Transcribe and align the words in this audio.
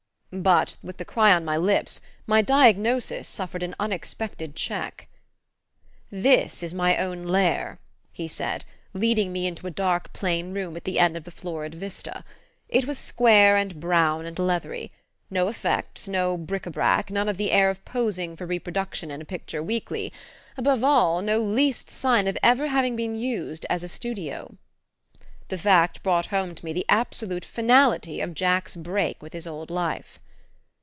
But, 0.33 0.77
with 0.81 0.95
the 0.95 1.03
cry 1.03 1.33
on 1.33 1.43
my 1.43 1.57
lips, 1.57 1.99
my 2.25 2.41
diagnosis 2.41 3.27
suffered 3.27 3.61
an 3.63 3.75
unexpected 3.77 4.55
check. 4.55 5.09
"This 6.09 6.63
is 6.63 6.73
my 6.73 6.95
own 6.95 7.23
lair," 7.23 7.79
he 8.13 8.29
said, 8.29 8.63
leading 8.93 9.33
me 9.33 9.45
into 9.45 9.67
a 9.67 9.71
dark 9.71 10.13
plain 10.13 10.53
room 10.53 10.77
at 10.77 10.85
the 10.85 10.99
end 10.99 11.17
of 11.17 11.25
the 11.25 11.31
florid 11.31 11.75
vista. 11.75 12.23
It 12.69 12.85
was 12.85 12.97
square 12.97 13.57
and 13.57 13.81
brown 13.81 14.25
and 14.25 14.39
leathery: 14.39 14.93
no 15.29 15.49
"effects"; 15.49 16.07
no 16.07 16.37
bric 16.37 16.65
a 16.65 16.71
brac, 16.71 17.11
none 17.11 17.27
of 17.27 17.35
the 17.35 17.51
air 17.51 17.69
of 17.69 17.83
posing 17.83 18.37
for 18.37 18.45
reproduction 18.45 19.11
in 19.11 19.21
a 19.21 19.25
picture 19.25 19.61
weekly 19.61 20.13
above 20.55 20.81
all, 20.81 21.21
no 21.21 21.41
least 21.41 21.89
sign 21.89 22.25
of 22.25 22.37
ever 22.41 22.67
having 22.69 22.95
been 22.95 23.15
used 23.15 23.65
as 23.69 23.83
a 23.83 23.89
studio. 23.89 24.55
The 25.49 25.57
fact 25.57 26.01
brought 26.01 26.27
home 26.27 26.55
to 26.55 26.63
me 26.63 26.71
the 26.71 26.85
absolute 26.87 27.43
finality 27.43 28.21
of 28.21 28.33
Jack's 28.33 28.77
break 28.77 29.21
with 29.21 29.33
his 29.33 29.45
old 29.45 29.69
life. 29.69 30.21